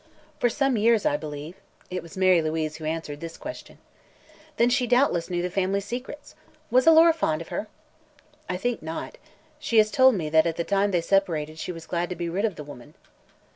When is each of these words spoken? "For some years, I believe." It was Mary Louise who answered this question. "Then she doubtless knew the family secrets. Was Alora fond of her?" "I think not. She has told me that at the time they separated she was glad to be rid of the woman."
"For 0.39 0.49
some 0.49 0.77
years, 0.77 1.05
I 1.05 1.15
believe." 1.15 1.57
It 1.91 2.01
was 2.01 2.17
Mary 2.17 2.41
Louise 2.41 2.77
who 2.77 2.85
answered 2.85 3.19
this 3.19 3.37
question. 3.37 3.77
"Then 4.57 4.71
she 4.71 4.87
doubtless 4.87 5.29
knew 5.29 5.43
the 5.43 5.51
family 5.51 5.79
secrets. 5.79 6.33
Was 6.71 6.87
Alora 6.87 7.13
fond 7.13 7.39
of 7.39 7.49
her?" 7.49 7.67
"I 8.49 8.57
think 8.57 8.81
not. 8.81 9.19
She 9.59 9.77
has 9.77 9.91
told 9.91 10.15
me 10.15 10.27
that 10.31 10.47
at 10.47 10.55
the 10.55 10.63
time 10.63 10.89
they 10.89 11.01
separated 11.01 11.59
she 11.59 11.71
was 11.71 11.85
glad 11.85 12.09
to 12.09 12.15
be 12.15 12.29
rid 12.29 12.45
of 12.45 12.55
the 12.55 12.63
woman." 12.63 12.95